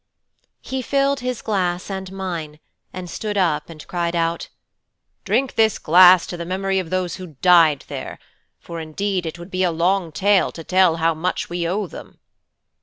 [0.63, 2.59] He filled his glass and mine,
[2.91, 4.49] and stood up and cried out,
[5.25, 8.17] "Drink this glass to the memory of those who died there,
[8.59, 12.17] for indeed it would be a long tale to tell how much we owe them."